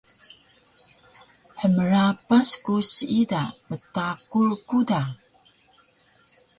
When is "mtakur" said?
3.69-4.47